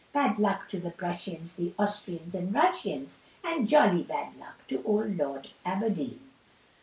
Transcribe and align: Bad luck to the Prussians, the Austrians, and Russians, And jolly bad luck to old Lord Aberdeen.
Bad 0.13 0.39
luck 0.39 0.67
to 0.69 0.79
the 0.79 0.89
Prussians, 0.89 1.53
the 1.53 1.75
Austrians, 1.77 2.33
and 2.33 2.51
Russians, 2.51 3.19
And 3.43 3.69
jolly 3.69 4.01
bad 4.01 4.35
luck 4.39 4.65
to 4.69 4.81
old 4.83 5.15
Lord 5.15 5.51
Aberdeen. 5.63 6.21